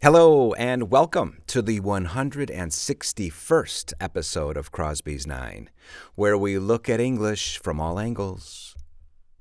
Hello, 0.00 0.52
and 0.52 0.90
welcome 0.90 1.42
to 1.48 1.60
the 1.60 1.80
161st 1.80 3.92
episode 4.00 4.56
of 4.56 4.70
Crosby's 4.70 5.26
Nine, 5.26 5.70
where 6.14 6.38
we 6.38 6.56
look 6.56 6.88
at 6.88 7.00
English 7.00 7.58
from 7.58 7.80
all 7.80 7.98
angles 7.98 8.76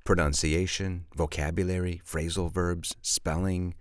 pronunciation, 0.04 1.06
vocabulary, 1.16 2.02
phrasal 2.04 2.52
verbs, 2.52 2.96
spelling, 3.04 3.76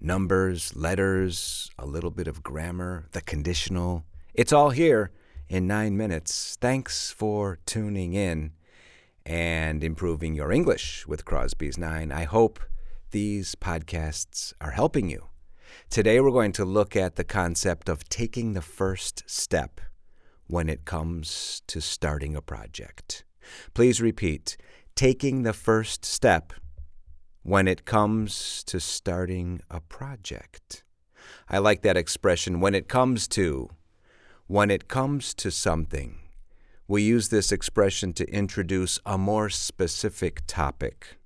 numbers, 0.00 0.74
letters, 0.74 1.70
a 1.78 1.84
little 1.84 2.10
bit 2.10 2.26
of 2.26 2.42
grammar, 2.42 3.08
the 3.12 3.20
conditional. 3.20 4.02
It's 4.32 4.54
all 4.54 4.70
here 4.70 5.10
in 5.50 5.66
nine 5.66 5.94
minutes. 5.94 6.56
Thanks 6.58 7.10
for 7.10 7.58
tuning 7.66 8.14
in 8.14 8.52
and 9.26 9.84
improving 9.84 10.34
your 10.34 10.52
English 10.52 11.06
with 11.06 11.26
Crosby's 11.26 11.76
Nine. 11.76 12.10
I 12.10 12.24
hope 12.24 12.60
these 13.10 13.54
podcasts 13.56 14.54
are 14.58 14.70
helping 14.70 15.10
you. 15.10 15.27
Today, 15.90 16.20
we're 16.20 16.30
going 16.30 16.52
to 16.52 16.64
look 16.64 16.96
at 16.96 17.16
the 17.16 17.24
concept 17.24 17.88
of 17.88 18.08
taking 18.08 18.52
the 18.52 18.62
first 18.62 19.22
step 19.26 19.80
when 20.46 20.68
it 20.68 20.84
comes 20.84 21.62
to 21.66 21.80
starting 21.80 22.34
a 22.34 22.42
project. 22.42 23.24
Please 23.74 24.00
repeat 24.00 24.56
taking 24.94 25.42
the 25.42 25.52
first 25.52 26.04
step 26.04 26.52
when 27.42 27.68
it 27.68 27.84
comes 27.84 28.64
to 28.64 28.80
starting 28.80 29.60
a 29.70 29.80
project. 29.80 30.84
I 31.48 31.58
like 31.58 31.82
that 31.82 31.96
expression 31.96 32.60
when 32.60 32.74
it 32.74 32.88
comes 32.88 33.28
to. 33.28 33.70
When 34.46 34.70
it 34.70 34.88
comes 34.88 35.34
to 35.34 35.50
something, 35.50 36.18
we 36.86 37.02
use 37.02 37.28
this 37.28 37.52
expression 37.52 38.14
to 38.14 38.28
introduce 38.32 38.98
a 39.04 39.18
more 39.18 39.50
specific 39.50 40.42
topic. 40.46 41.18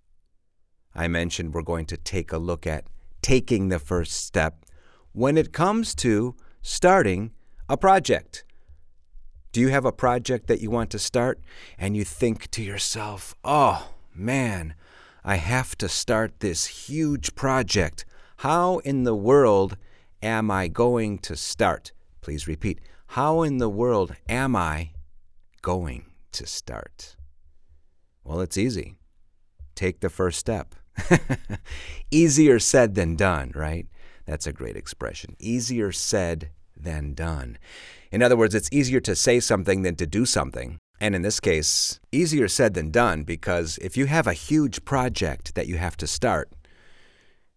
I 0.94 1.08
mentioned 1.08 1.54
we're 1.54 1.62
going 1.62 1.86
to 1.86 1.96
take 1.96 2.32
a 2.32 2.38
look 2.38 2.66
at 2.66 2.84
taking 3.22 3.68
the 3.68 3.78
first 3.78 4.12
step 4.12 4.66
when 5.12 5.38
it 5.38 5.52
comes 5.52 5.94
to 5.94 6.34
starting 6.60 7.32
a 7.68 7.76
project. 7.76 8.44
Do 9.52 9.60
you 9.60 9.68
have 9.68 9.84
a 9.84 9.92
project 9.92 10.46
that 10.48 10.60
you 10.60 10.70
want 10.70 10.90
to 10.90 10.98
start 10.98 11.40
and 11.78 11.96
you 11.96 12.04
think 12.04 12.50
to 12.52 12.62
yourself, 12.62 13.34
oh 13.44 13.90
man, 14.14 14.74
I 15.24 15.36
have 15.36 15.76
to 15.78 15.88
start 15.88 16.40
this 16.40 16.88
huge 16.88 17.34
project. 17.34 18.04
How 18.38 18.78
in 18.78 19.04
the 19.04 19.14
world 19.14 19.76
am 20.22 20.50
I 20.50 20.68
going 20.68 21.18
to 21.18 21.36
start? 21.36 21.92
Please 22.22 22.48
repeat. 22.48 22.80
How 23.08 23.42
in 23.42 23.58
the 23.58 23.68
world 23.68 24.16
am 24.28 24.56
I 24.56 24.92
going 25.60 26.06
to 26.32 26.46
start? 26.46 27.16
Well, 28.24 28.40
it's 28.40 28.56
easy. 28.56 28.96
Take 29.74 30.00
the 30.00 30.08
first 30.08 30.38
step. 30.38 30.74
Easier 32.10 32.58
said 32.58 32.94
than 32.94 33.16
done, 33.16 33.52
right? 33.54 33.86
That's 34.26 34.46
a 34.46 34.52
great 34.52 34.76
expression. 34.76 35.36
Easier 35.38 35.92
said 35.92 36.50
than 36.76 37.14
done. 37.14 37.58
In 38.10 38.22
other 38.22 38.36
words, 38.36 38.54
it's 38.54 38.68
easier 38.72 39.00
to 39.00 39.16
say 39.16 39.40
something 39.40 39.82
than 39.82 39.96
to 39.96 40.06
do 40.06 40.26
something. 40.26 40.78
And 41.00 41.14
in 41.14 41.22
this 41.22 41.40
case, 41.40 41.98
easier 42.12 42.46
said 42.46 42.74
than 42.74 42.90
done 42.90 43.24
because 43.24 43.78
if 43.78 43.96
you 43.96 44.06
have 44.06 44.26
a 44.26 44.34
huge 44.34 44.84
project 44.84 45.54
that 45.54 45.66
you 45.66 45.76
have 45.76 45.96
to 45.96 46.06
start, 46.06 46.52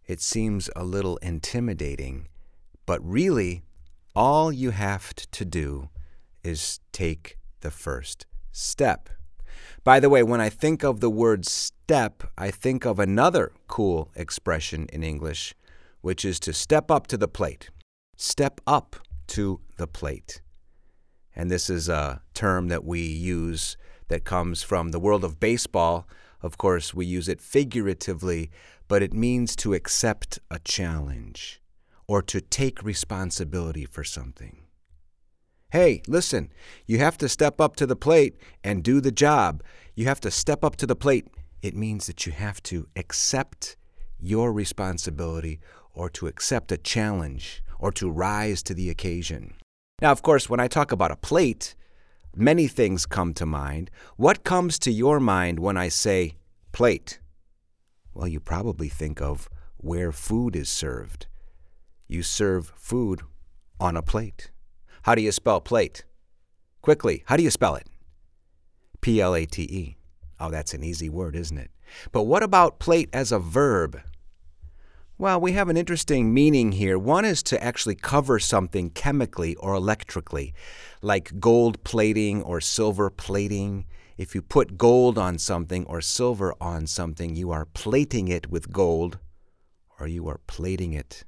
it 0.07 0.21
seems 0.21 0.69
a 0.75 0.83
little 0.83 1.17
intimidating. 1.17 2.27
But 2.85 3.03
really, 3.03 3.63
all 4.15 4.51
you 4.51 4.71
have 4.71 5.13
to 5.13 5.45
do 5.45 5.89
is 6.43 6.79
take 6.91 7.37
the 7.61 7.71
first 7.71 8.25
step. 8.51 9.09
By 9.83 9.99
the 9.99 10.09
way, 10.09 10.23
when 10.23 10.41
I 10.41 10.49
think 10.49 10.83
of 10.83 10.99
the 10.99 11.09
word 11.09 11.45
step, 11.45 12.23
I 12.37 12.51
think 12.51 12.85
of 12.85 12.99
another 12.99 13.51
cool 13.67 14.11
expression 14.15 14.87
in 14.91 15.03
English, 15.03 15.53
which 16.01 16.25
is 16.25 16.39
to 16.41 16.53
step 16.53 16.89
up 16.89 17.07
to 17.07 17.17
the 17.17 17.27
plate. 17.27 17.69
Step 18.17 18.61
up 18.65 18.95
to 19.27 19.59
the 19.77 19.87
plate. 19.87 20.41
And 21.35 21.51
this 21.51 21.69
is 21.69 21.89
a 21.89 22.21
term 22.33 22.69
that 22.69 22.83
we 22.83 23.01
use 23.01 23.77
that 24.07 24.23
comes 24.23 24.63
from 24.63 24.91
the 24.91 24.99
world 24.99 25.23
of 25.23 25.39
baseball. 25.39 26.07
Of 26.41 26.57
course, 26.57 26.93
we 26.93 27.05
use 27.05 27.27
it 27.27 27.41
figuratively, 27.41 28.51
but 28.87 29.01
it 29.01 29.13
means 29.13 29.55
to 29.57 29.73
accept 29.73 30.39
a 30.49 30.59
challenge 30.59 31.61
or 32.07 32.21
to 32.21 32.39
take 32.39 32.83
responsibility 32.83 33.85
for 33.85 34.03
something. 34.03 34.64
Hey, 35.75 36.03
listen, 36.07 36.53
you 36.85 36.99
have 36.99 37.17
to 37.17 37.27
step 37.27 37.59
up 37.59 37.75
to 37.75 37.85
the 37.85 37.97
plate 37.97 38.37
and 38.63 38.81
do 38.81 39.01
the 39.01 39.11
job. 39.11 39.61
You 39.93 40.05
have 40.05 40.21
to 40.21 40.31
step 40.31 40.63
up 40.63 40.77
to 40.77 40.85
the 40.87 40.95
plate. 40.95 41.27
It 41.61 41.75
means 41.75 42.07
that 42.07 42.25
you 42.25 42.31
have 42.31 42.63
to 42.63 42.87
accept 42.95 43.75
your 44.17 44.53
responsibility 44.53 45.59
or 45.93 46.09
to 46.11 46.27
accept 46.27 46.71
a 46.71 46.77
challenge 46.77 47.61
or 47.77 47.91
to 47.91 48.09
rise 48.09 48.63
to 48.63 48.73
the 48.73 48.89
occasion. 48.89 49.55
Now, 50.01 50.13
of 50.13 50.21
course, 50.21 50.49
when 50.49 50.61
I 50.61 50.69
talk 50.69 50.93
about 50.93 51.11
a 51.11 51.17
plate, 51.17 51.75
many 52.33 52.67
things 52.67 53.05
come 53.05 53.33
to 53.33 53.45
mind. 53.45 53.91
What 54.15 54.45
comes 54.45 54.79
to 54.79 54.91
your 54.91 55.19
mind 55.19 55.59
when 55.59 55.75
I 55.75 55.89
say 55.89 56.35
plate? 56.71 57.19
Well, 58.13 58.29
you 58.29 58.39
probably 58.39 58.87
think 58.87 59.21
of 59.21 59.49
where 59.75 60.13
food 60.13 60.55
is 60.55 60.69
served. 60.69 61.27
You 62.07 62.23
serve 62.23 62.71
food 62.77 63.23
on 63.77 63.97
a 63.97 64.01
plate. 64.01 64.51
How 65.05 65.13
do 65.13 65.21
you 65.21 65.31
spell 65.31 65.61
plate? 65.61 66.03
Quickly, 66.81 67.21
how 67.27 67.37
do 67.37 67.43
you 67.43 67.51
spell 67.51 67.75
it? 67.75 67.85
P 69.01 69.21
L 69.21 69.35
A 69.35 69.45
T 69.45 69.61
E. 69.61 69.97
Oh, 70.39 70.49
that's 70.49 70.73
an 70.73 70.83
easy 70.83 71.09
word, 71.09 71.35
isn't 71.35 71.59
it? 71.59 71.69
But 72.11 72.23
what 72.23 72.41
about 72.41 72.79
plate 72.79 73.09
as 73.13 73.31
a 73.31 73.37
verb? 73.37 74.01
Well, 75.19 75.39
we 75.39 75.51
have 75.51 75.69
an 75.69 75.77
interesting 75.77 76.33
meaning 76.33 76.71
here. 76.71 76.97
One 76.97 77.23
is 77.23 77.43
to 77.43 77.63
actually 77.63 77.93
cover 77.93 78.39
something 78.39 78.89
chemically 78.89 79.53
or 79.57 79.75
electrically, 79.75 80.55
like 81.03 81.39
gold 81.39 81.83
plating 81.83 82.41
or 82.41 82.59
silver 82.59 83.11
plating. 83.11 83.85
If 84.17 84.33
you 84.33 84.41
put 84.41 84.75
gold 84.75 85.19
on 85.19 85.37
something 85.37 85.85
or 85.85 86.01
silver 86.01 86.55
on 86.59 86.87
something, 86.87 87.35
you 87.35 87.51
are 87.51 87.65
plating 87.65 88.27
it 88.27 88.49
with 88.49 88.73
gold, 88.73 89.19
or 89.99 90.07
you 90.07 90.27
are 90.27 90.39
plating 90.47 90.93
it 90.93 91.25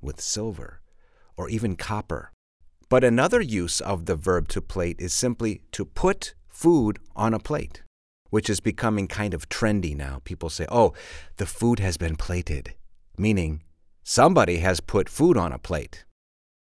with 0.00 0.18
silver, 0.18 0.80
or 1.36 1.50
even 1.50 1.76
copper. 1.76 2.32
But 2.88 3.04
another 3.04 3.40
use 3.40 3.80
of 3.80 4.06
the 4.06 4.16
verb 4.16 4.48
to 4.48 4.62
plate 4.62 4.96
is 4.98 5.12
simply 5.12 5.60
to 5.72 5.84
put 5.84 6.34
food 6.48 6.98
on 7.14 7.34
a 7.34 7.38
plate, 7.38 7.82
which 8.30 8.48
is 8.48 8.60
becoming 8.60 9.06
kind 9.06 9.34
of 9.34 9.48
trendy 9.48 9.94
now. 9.94 10.20
People 10.24 10.48
say, 10.48 10.66
oh, 10.70 10.94
the 11.36 11.46
food 11.46 11.80
has 11.80 11.98
been 11.98 12.16
plated, 12.16 12.74
meaning 13.18 13.62
somebody 14.02 14.58
has 14.58 14.80
put 14.80 15.08
food 15.08 15.36
on 15.36 15.52
a 15.52 15.58
plate. 15.58 16.04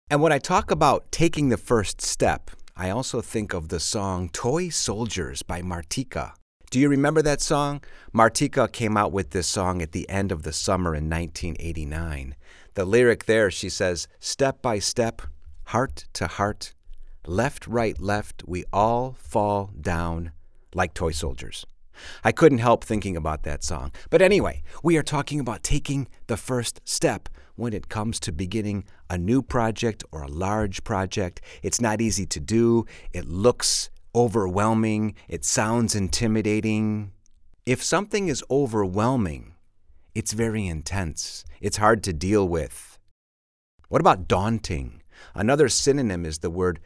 And 0.08 0.22
when 0.22 0.32
I 0.32 0.38
talk 0.38 0.70
about 0.70 1.10
taking 1.10 1.48
the 1.48 1.56
first 1.56 2.00
step, 2.00 2.50
I 2.76 2.90
also 2.90 3.20
think 3.20 3.52
of 3.52 3.68
the 3.68 3.80
song 3.80 4.28
Toy 4.28 4.68
Soldiers 4.68 5.42
by 5.42 5.62
Martika. 5.62 6.34
Do 6.70 6.78
you 6.78 6.88
remember 6.88 7.22
that 7.22 7.40
song? 7.40 7.82
Martika 8.12 8.70
came 8.70 8.96
out 8.96 9.12
with 9.12 9.30
this 9.30 9.46
song 9.46 9.80
at 9.80 9.92
the 9.92 10.08
end 10.08 10.32
of 10.32 10.42
the 10.42 10.52
summer 10.52 10.94
in 10.94 11.08
1989. 11.08 12.34
The 12.74 12.84
lyric 12.84 13.26
there, 13.26 13.50
she 13.50 13.68
says, 13.68 14.08
Step 14.18 14.60
by 14.60 14.80
step, 14.80 15.22
heart 15.66 16.06
to 16.14 16.26
heart, 16.26 16.74
left, 17.26 17.66
right, 17.66 17.98
left, 18.00 18.42
we 18.46 18.64
all 18.72 19.16
fall 19.18 19.70
down 19.80 20.32
like 20.74 20.94
toy 20.94 21.12
soldiers. 21.12 21.64
I 22.24 22.32
couldn't 22.32 22.58
help 22.58 22.84
thinking 22.84 23.16
about 23.16 23.44
that 23.44 23.62
song. 23.62 23.92
But 24.10 24.22
anyway, 24.22 24.62
we 24.82 24.96
are 24.96 25.02
talking 25.02 25.40
about 25.40 25.62
taking 25.62 26.08
the 26.26 26.36
first 26.36 26.80
step 26.84 27.28
when 27.56 27.72
it 27.72 27.88
comes 27.88 28.18
to 28.20 28.32
beginning 28.32 28.84
a 29.08 29.16
new 29.16 29.42
project 29.42 30.02
or 30.10 30.22
a 30.22 30.28
large 30.28 30.82
project. 30.84 31.40
It's 31.62 31.80
not 31.80 32.00
easy 32.00 32.26
to 32.26 32.40
do, 32.40 32.84
it 33.12 33.26
looks 33.26 33.90
overwhelming, 34.14 35.14
it 35.28 35.44
sounds 35.44 35.94
intimidating. 35.94 37.12
If 37.64 37.82
something 37.82 38.28
is 38.28 38.44
overwhelming, 38.50 39.54
it's 40.14 40.32
very 40.32 40.66
intense, 40.66 41.44
it's 41.60 41.76
hard 41.76 42.02
to 42.04 42.12
deal 42.12 42.46
with. 42.46 42.98
What 43.88 44.00
about 44.00 44.26
daunting? 44.26 45.02
Another 45.34 45.68
synonym 45.68 46.24
is 46.24 46.38
the 46.38 46.50
word 46.50 46.80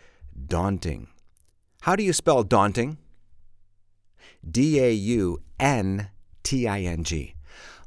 daunting. 0.47 1.09
How 1.83 1.97
do 1.97 2.03
you 2.03 2.13
spell 2.13 2.43
daunting? 2.43 2.99
D 4.49 4.81
A 4.81 4.93
U 4.93 5.43
N 5.59 6.11
T 6.43 6.67
I 6.67 6.81
N 6.81 7.05
G. 7.05 7.35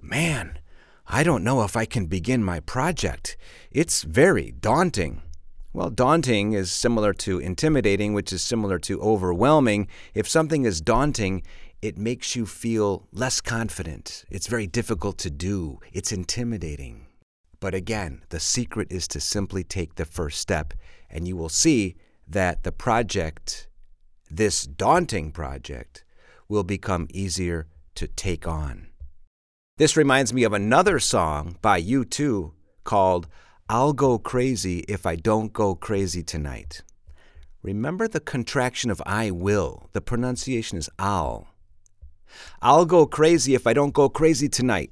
Man, 0.01 0.59
I 1.07 1.23
don't 1.23 1.43
know 1.43 1.63
if 1.63 1.75
I 1.75 1.85
can 1.85 2.05
begin 2.05 2.43
my 2.43 2.59
project. 2.61 3.37
It's 3.71 4.03
very 4.03 4.51
daunting. 4.51 5.21
Well, 5.73 5.89
daunting 5.89 6.53
is 6.53 6.71
similar 6.71 7.13
to 7.13 7.39
intimidating, 7.39 8.13
which 8.13 8.33
is 8.33 8.41
similar 8.41 8.77
to 8.79 8.99
overwhelming. 9.01 9.87
If 10.13 10.27
something 10.27 10.65
is 10.65 10.81
daunting, 10.81 11.43
it 11.81 11.97
makes 11.97 12.35
you 12.35 12.45
feel 12.45 13.07
less 13.13 13.39
confident. 13.39 14.25
It's 14.29 14.47
very 14.47 14.67
difficult 14.67 15.17
to 15.19 15.29
do. 15.29 15.79
It's 15.93 16.11
intimidating. 16.11 17.07
But 17.61 17.75
again, 17.75 18.23
the 18.29 18.39
secret 18.39 18.91
is 18.91 19.07
to 19.09 19.21
simply 19.21 19.63
take 19.63 19.95
the 19.95 20.03
first 20.03 20.41
step, 20.41 20.73
and 21.09 21.27
you 21.27 21.37
will 21.37 21.47
see 21.47 21.95
that 22.27 22.63
the 22.63 22.71
project, 22.71 23.69
this 24.29 24.65
daunting 24.65 25.31
project, 25.31 26.03
will 26.49 26.63
become 26.63 27.07
easier 27.11 27.67
to 27.95 28.07
take 28.07 28.47
on. 28.47 28.87
This 29.77 29.95
reminds 29.95 30.33
me 30.33 30.43
of 30.43 30.53
another 30.53 30.99
song 30.99 31.57
by 31.61 31.81
U2 31.81 32.51
called 32.83 33.27
I'll 33.69 33.93
go 33.93 34.17
crazy 34.17 34.79
if 34.89 35.05
I 35.05 35.15
don't 35.15 35.53
go 35.53 35.75
crazy 35.75 36.23
tonight. 36.23 36.81
Remember 37.61 38.07
the 38.07 38.19
contraction 38.19 38.89
of 38.89 39.01
I 39.05 39.29
will. 39.29 39.89
The 39.93 40.01
pronunciation 40.01 40.79
is 40.79 40.89
I'll. 40.97 41.47
I'll 42.61 42.85
go 42.85 43.05
crazy 43.05 43.53
if 43.53 43.67
I 43.67 43.73
don't 43.73 43.93
go 43.93 44.09
crazy 44.09 44.49
tonight. 44.49 44.91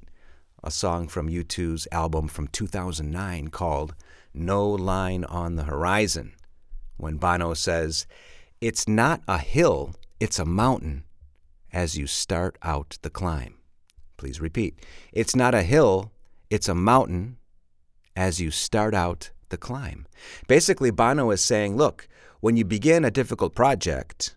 A 0.61 0.71
song 0.71 1.07
from 1.07 1.29
U2's 1.29 1.87
album 1.89 2.27
from 2.27 2.49
2009 2.49 3.47
called 3.47 3.95
No 4.33 4.67
Line 4.67 5.23
on 5.23 5.55
the 5.55 5.63
Horizon. 5.63 6.33
When 6.97 7.15
Bono 7.15 7.53
says, 7.53 8.05
It's 8.59 8.85
not 8.85 9.21
a 9.25 9.37
hill, 9.37 9.95
it's 10.19 10.37
a 10.37 10.43
mountain 10.43 11.05
as 11.71 11.97
you 11.97 12.07
start 12.07 12.57
out 12.61 12.97
the 13.03 13.09
climb. 13.09 13.55
Please 14.17 14.41
repeat. 14.41 14.85
It's 15.13 15.33
not 15.33 15.55
a 15.55 15.63
hill, 15.63 16.11
it's 16.49 16.67
a 16.67 16.75
mountain 16.75 17.37
as 18.17 18.41
you 18.41 18.51
start 18.51 18.93
out 18.93 19.29
the 19.47 19.57
climb. 19.57 20.07
Basically, 20.49 20.91
Bono 20.91 21.31
is 21.31 21.41
saying, 21.41 21.77
look, 21.77 22.09
when 22.41 22.57
you 22.57 22.65
begin 22.65 23.05
a 23.05 23.11
difficult 23.11 23.55
project, 23.55 24.35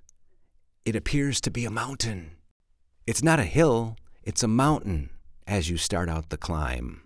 it 0.85 0.95
appears 0.95 1.41
to 1.41 1.51
be 1.51 1.65
a 1.65 1.71
mountain. 1.71 2.37
It's 3.09 3.25
not 3.25 3.41
a 3.41 3.45
hill, 3.45 3.97
it's 4.23 4.45
a 4.45 4.49
mountain 4.49 5.11
as 5.47 5.69
you 5.69 5.77
start 5.77 6.09
out 6.09 6.31
the 6.31 6.37
climb. 6.37 7.03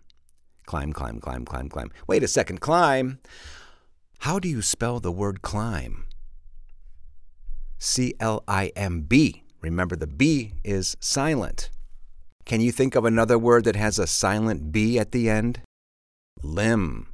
Climb, 0.66 0.92
climb, 0.92 1.20
climb, 1.20 1.44
climb, 1.44 1.68
climb. 1.68 1.90
Wait 2.06 2.22
a 2.22 2.28
second, 2.28 2.60
climb. 2.60 3.18
How 4.20 4.38
do 4.38 4.48
you 4.48 4.62
spell 4.62 5.00
the 5.00 5.12
word 5.12 5.42
climb? 5.42 6.06
C 7.78 8.14
L 8.18 8.42
I 8.48 8.72
M 8.74 9.02
B. 9.02 9.42
Remember, 9.60 9.96
the 9.96 10.06
B 10.06 10.54
is 10.64 10.96
silent. 11.00 11.70
Can 12.44 12.60
you 12.60 12.72
think 12.72 12.94
of 12.94 13.04
another 13.04 13.38
word 13.38 13.64
that 13.64 13.76
has 13.76 13.98
a 13.98 14.06
silent 14.06 14.72
B 14.72 14.98
at 14.98 15.12
the 15.12 15.28
end? 15.28 15.60
Limb. 16.42 17.08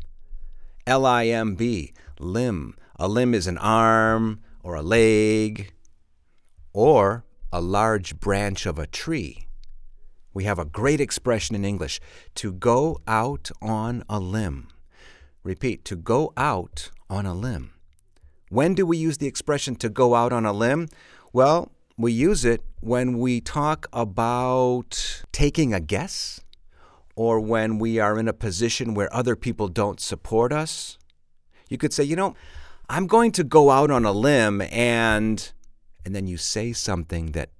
L 0.87 1.07
I 1.07 1.27
M 1.27 1.55
B. 1.55 1.93
Limb. 2.19 2.77
A 2.97 3.09
limb 3.09 3.35
is 3.35 3.47
an 3.47 3.59
arm 3.59 4.41
or 4.63 4.75
a 4.75 4.83
leg 4.83 5.73
or 6.73 7.25
a 7.53 7.61
large 7.61 8.21
branch 8.21 8.65
of 8.67 8.79
a 8.79 8.87
tree. 8.87 9.47
We 10.35 10.45
have 10.45 10.59
a 10.59 10.65
great 10.65 11.01
expression 11.01 11.55
in 11.55 11.65
English 11.65 12.01
to 12.37 12.53
go 12.53 13.01
out 13.07 13.51
on 13.61 14.05
a 14.09 14.19
limb. 14.19 14.69
Repeat, 15.45 15.85
to 15.87 15.97
go 15.97 16.33
out 16.37 16.91
on 17.11 17.27
a 17.27 17.35
limb. 17.35 17.73
When 18.49 18.75
do 18.75 18.87
we 18.87 18.97
use 18.97 19.19
the 19.19 19.27
expression 19.27 19.77
to 19.77 19.89
go 19.89 20.15
out 20.15 20.33
on 20.33 20.47
a 20.47 20.53
limb? 20.53 20.89
Well, 21.33 21.73
we 21.97 22.13
use 22.13 22.45
it 22.45 22.63
when 22.81 23.19
we 23.19 23.41
talk 23.41 23.87
about 23.93 25.23
taking 25.33 25.73
a 25.73 25.81
guess 25.81 26.41
or 27.17 27.41
when 27.41 27.79
we 27.79 27.99
are 27.99 28.19
in 28.19 28.29
a 28.29 28.33
position 28.33 28.95
where 28.95 29.15
other 29.15 29.37
people 29.37 29.69
don't 29.69 30.01
support 30.01 30.53
us. 30.53 30.99
You 31.69 31.79
could 31.79 31.93
say, 31.93 32.05
you 32.05 32.17
know, 32.17 32.35
I'm 32.89 33.07
going 33.07 33.33
to 33.33 33.45
go 33.45 33.71
out 33.71 33.91
on 33.91 34.05
a 34.05 34.13
limb 34.13 34.63
and 34.71 35.53
and 36.05 36.15
then 36.15 36.27
you 36.27 36.37
say 36.37 36.73
something 36.73 37.33
that 37.33 37.51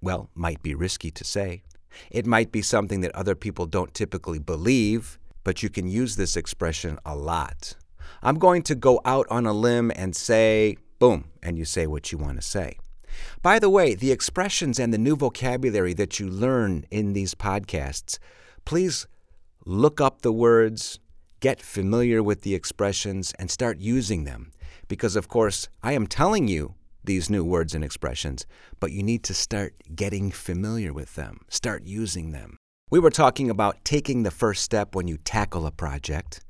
well, 0.00 0.30
might 0.34 0.62
be 0.62 0.74
risky 0.74 1.10
to 1.10 1.24
say. 1.24 1.62
It 2.10 2.26
might 2.26 2.52
be 2.52 2.62
something 2.62 3.00
that 3.02 3.14
other 3.14 3.34
people 3.34 3.66
don't 3.66 3.94
typically 3.94 4.38
believe, 4.38 5.18
but 5.44 5.62
you 5.62 5.70
can 5.70 5.88
use 5.88 6.16
this 6.16 6.36
expression 6.36 6.98
a 7.04 7.16
lot. 7.16 7.74
I'm 8.22 8.38
going 8.38 8.62
to 8.62 8.74
go 8.74 9.00
out 9.04 9.26
on 9.30 9.46
a 9.46 9.52
limb 9.52 9.92
and 9.94 10.14
say, 10.14 10.76
boom, 10.98 11.30
and 11.42 11.56
you 11.56 11.64
say 11.64 11.86
what 11.86 12.10
you 12.10 12.18
want 12.18 12.36
to 12.36 12.42
say. 12.42 12.78
By 13.42 13.58
the 13.58 13.70
way, 13.70 13.94
the 13.94 14.12
expressions 14.12 14.78
and 14.78 14.92
the 14.92 14.98
new 14.98 15.16
vocabulary 15.16 15.94
that 15.94 16.20
you 16.20 16.28
learn 16.28 16.84
in 16.90 17.12
these 17.12 17.34
podcasts, 17.34 18.18
please 18.64 19.06
look 19.64 20.00
up 20.00 20.22
the 20.22 20.32
words, 20.32 20.98
get 21.40 21.60
familiar 21.62 22.22
with 22.22 22.42
the 22.42 22.54
expressions, 22.54 23.32
and 23.38 23.50
start 23.50 23.78
using 23.78 24.24
them. 24.24 24.52
Because, 24.88 25.16
of 25.16 25.28
course, 25.28 25.68
I 25.82 25.92
am 25.92 26.06
telling 26.06 26.48
you 26.48 26.74
these 27.08 27.28
new 27.28 27.42
words 27.42 27.74
and 27.74 27.82
expressions, 27.82 28.46
but 28.78 28.92
you 28.92 29.02
need 29.02 29.24
to 29.24 29.34
start 29.34 29.74
getting 29.96 30.30
familiar 30.30 30.92
with 30.92 31.16
them, 31.16 31.40
start 31.48 31.82
using 31.82 32.30
them. 32.30 32.56
We 32.90 33.00
were 33.00 33.10
talking 33.10 33.50
about 33.50 33.84
taking 33.84 34.22
the 34.22 34.30
first 34.30 34.62
step 34.62 34.94
when 34.94 35.08
you 35.08 35.16
tackle 35.16 35.66
a 35.66 35.72
project 35.72 36.40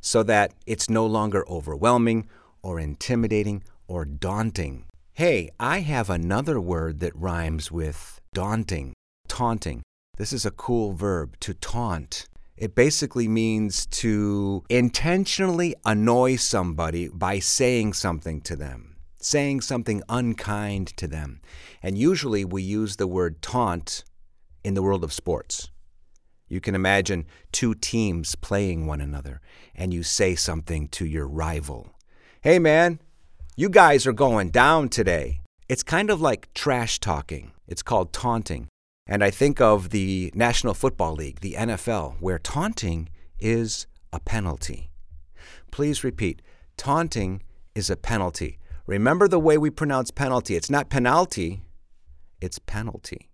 so 0.00 0.22
that 0.22 0.54
it's 0.66 0.88
no 0.88 1.04
longer 1.04 1.44
overwhelming 1.48 2.28
or 2.62 2.80
intimidating 2.80 3.62
or 3.86 4.06
daunting. 4.06 4.86
Hey, 5.12 5.50
I 5.60 5.80
have 5.80 6.08
another 6.08 6.58
word 6.58 7.00
that 7.00 7.14
rhymes 7.14 7.70
with 7.70 8.20
daunting, 8.32 8.94
taunting. 9.28 9.82
This 10.16 10.32
is 10.32 10.46
a 10.46 10.50
cool 10.50 10.94
verb, 10.94 11.36
to 11.40 11.54
taunt. 11.54 12.26
It 12.56 12.74
basically 12.74 13.28
means 13.28 13.86
to 13.86 14.64
intentionally 14.68 15.74
annoy 15.84 16.36
somebody 16.36 17.08
by 17.08 17.40
saying 17.40 17.94
something 17.94 18.40
to 18.42 18.56
them, 18.56 18.93
saying 19.24 19.62
something 19.62 20.02
unkind 20.08 20.88
to 20.98 21.06
them. 21.08 21.40
And 21.82 21.96
usually 21.96 22.44
we 22.44 22.62
use 22.62 22.96
the 22.96 23.06
word 23.06 23.40
taunt 23.40 24.04
in 24.62 24.74
the 24.74 24.82
world 24.82 25.02
of 25.02 25.12
sports. 25.12 25.70
You 26.48 26.60
can 26.60 26.74
imagine 26.74 27.26
two 27.50 27.74
teams 27.74 28.34
playing 28.34 28.86
one 28.86 29.00
another, 29.00 29.40
and 29.74 29.94
you 29.94 30.02
say 30.02 30.34
something 30.34 30.88
to 30.88 31.06
your 31.06 31.26
rival. 31.26 31.94
Hey, 32.42 32.58
man, 32.58 33.00
you 33.56 33.70
guys 33.70 34.06
are 34.06 34.12
going 34.12 34.50
down 34.50 34.90
today. 34.90 35.40
It's 35.68 35.82
kind 35.82 36.10
of 36.10 36.20
like 36.20 36.52
trash 36.52 37.00
talking. 37.00 37.52
It's 37.66 37.82
called 37.82 38.12
taunting. 38.12 38.68
And 39.06 39.24
I 39.24 39.30
think 39.30 39.60
of 39.60 39.90
the 39.90 40.32
National 40.34 40.74
Football 40.74 41.14
League, 41.14 41.40
the 41.40 41.54
NFL, 41.54 42.16
where 42.20 42.38
taunting 42.38 43.08
is 43.40 43.86
a 44.12 44.20
penalty. 44.20 44.90
Please 45.70 46.04
repeat 46.04 46.42
taunting 46.76 47.42
is 47.74 47.88
a 47.88 47.96
penalty. 47.96 48.58
Remember 48.86 49.28
the 49.28 49.38
way 49.38 49.56
we 49.56 49.70
pronounce 49.70 50.10
penalty. 50.10 50.56
It's 50.56 50.70
not 50.70 50.90
penalty, 50.90 51.62
it's 52.40 52.58
penalty. 52.58 53.30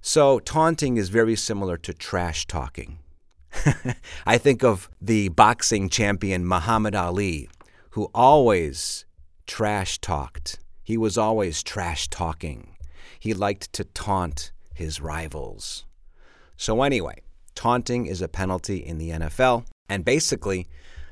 So, 0.00 0.40
taunting 0.40 0.96
is 0.96 1.10
very 1.10 1.36
similar 1.36 1.76
to 1.78 1.94
trash 1.94 2.46
talking. 2.46 2.98
I 4.26 4.38
think 4.38 4.64
of 4.64 4.88
the 5.00 5.28
boxing 5.28 5.88
champion 5.88 6.46
Muhammad 6.46 6.94
Ali 6.94 7.48
who 7.90 8.10
always 8.14 9.04
trash 9.46 9.98
talked. 9.98 10.58
He 10.82 10.96
was 10.96 11.18
always 11.18 11.62
trash 11.62 12.08
talking. 12.08 12.76
He 13.20 13.34
liked 13.34 13.72
to 13.74 13.84
taunt 13.84 14.50
his 14.74 15.00
rivals. 15.00 15.84
So, 16.56 16.82
anyway, 16.82 17.20
taunting 17.54 18.06
is 18.06 18.22
a 18.22 18.28
penalty 18.28 18.78
in 18.78 18.98
the 18.98 19.10
NFL. 19.10 19.66
And 19.88 20.04
basically, 20.04 20.68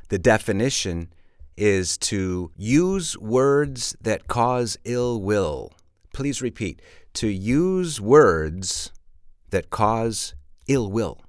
the 0.08 0.18
definition 0.18 1.12
is 1.56 1.98
to 1.98 2.50
use 2.56 3.16
words 3.18 3.96
that 4.00 4.28
cause 4.28 4.78
ill 4.84 5.20
will. 5.20 5.72
Please 6.12 6.42
repeat 6.42 6.80
to 7.14 7.28
use 7.28 8.00
words 8.00 8.92
that 9.50 9.70
cause 9.70 10.34
ill 10.68 10.90
will. 10.90 11.20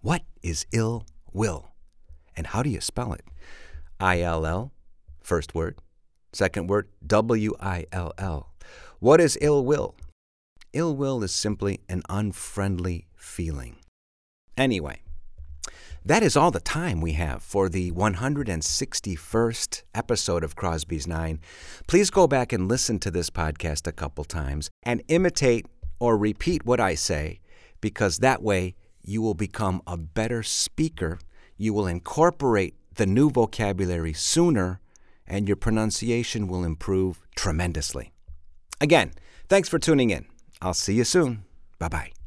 What 0.00 0.22
is 0.42 0.66
ill 0.72 1.04
will? 1.32 1.72
And 2.36 2.48
how 2.48 2.62
do 2.62 2.70
you 2.70 2.80
spell 2.80 3.12
it? 3.12 3.24
I 4.00 4.20
L 4.20 4.46
L 4.46 4.72
First 5.28 5.54
word. 5.54 5.76
Second 6.32 6.68
word, 6.68 6.88
W 7.06 7.52
I 7.60 7.84
L 7.92 8.14
L. 8.16 8.54
What 8.98 9.20
is 9.20 9.36
ill 9.42 9.62
will? 9.62 9.94
Ill 10.72 10.96
will 10.96 11.22
is 11.22 11.34
simply 11.34 11.80
an 11.86 12.02
unfriendly 12.08 13.08
feeling. 13.14 13.76
Anyway, 14.56 15.02
that 16.04 16.22
is 16.22 16.36
all 16.36 16.50
the 16.50 16.60
time 16.60 17.00
we 17.00 17.12
have 17.12 17.42
for 17.42 17.68
the 17.68 17.90
161st 17.92 19.82
episode 19.94 20.44
of 20.44 20.56
Crosby's 20.56 21.06
Nine. 21.06 21.40
Please 21.86 22.10
go 22.10 22.26
back 22.26 22.52
and 22.52 22.68
listen 22.68 22.98
to 23.00 23.10
this 23.10 23.30
podcast 23.30 23.86
a 23.86 23.92
couple 23.92 24.24
times 24.24 24.70
and 24.82 25.02
imitate 25.08 25.66
or 25.98 26.16
repeat 26.16 26.64
what 26.64 26.80
I 26.80 26.94
say, 26.94 27.40
because 27.80 28.18
that 28.18 28.42
way 28.42 28.74
you 29.02 29.22
will 29.22 29.34
become 29.34 29.82
a 29.86 29.96
better 29.96 30.42
speaker. 30.42 31.18
You 31.56 31.74
will 31.74 31.86
incorporate 31.86 32.74
the 32.94 33.06
new 33.06 33.30
vocabulary 33.30 34.12
sooner 34.12 34.80
and 35.26 35.46
your 35.46 35.56
pronunciation 35.56 36.48
will 36.48 36.64
improve 36.64 37.20
tremendously. 37.36 38.12
Again, 38.80 39.12
thanks 39.48 39.68
for 39.68 39.78
tuning 39.78 40.10
in. 40.10 40.26
I'll 40.62 40.74
see 40.74 40.94
you 40.94 41.04
soon. 41.04 41.44
Bye 41.78 41.88
bye. 41.88 42.17